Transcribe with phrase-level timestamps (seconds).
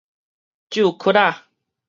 [0.71, 1.43] 蛀窟仔